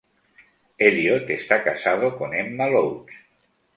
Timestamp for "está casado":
1.29-2.17